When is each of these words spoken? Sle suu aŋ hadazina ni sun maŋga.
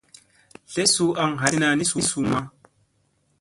Sle 0.71 0.83
suu 0.93 1.07
aŋ 1.23 1.31
hadazina 1.41 1.67
ni 1.77 1.85
sun 1.91 2.05
maŋga. 2.31 2.39